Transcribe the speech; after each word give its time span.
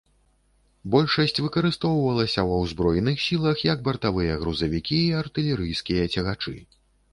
Большасць 0.95 1.41
выкарыстоўваліся 1.45 2.45
ва 2.49 2.57
ўзброеных 2.63 3.21
сілах 3.27 3.57
як 3.73 3.85
бартавыя 3.89 4.41
грузавікі 4.47 4.97
і 5.05 5.15
артылерыйскія 5.23 6.11
цягачы. 6.19 6.59